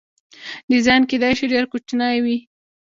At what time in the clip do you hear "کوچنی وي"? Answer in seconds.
1.71-2.37